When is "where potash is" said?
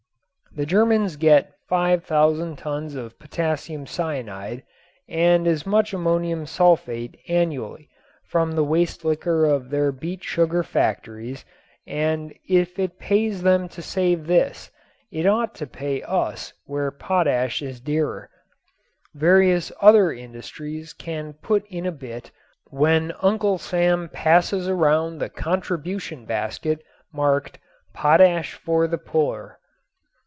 16.65-17.79